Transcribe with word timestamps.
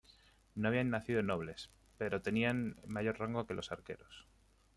No 0.55 0.69
habían 0.69 0.89
nacido 0.89 1.21
nobles, 1.21 1.69
pero 1.99 2.23
tenían 2.23 2.75
mayor 2.87 3.19
rango 3.19 3.45
que 3.45 3.53
los 3.53 3.71
arqueros. 3.71 4.25